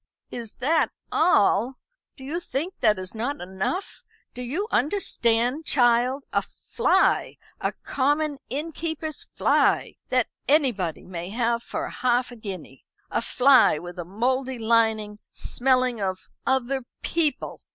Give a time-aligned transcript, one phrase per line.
[0.31, 1.75] "Is that all?
[2.17, 4.03] Do you think that is not enough?
[4.33, 6.23] Do you understand, child?
[6.33, 13.21] a fly a common innkeeper's fly that anybody may have for half a guinea; a
[13.21, 17.61] fly with a mouldy lining, smelling of other people!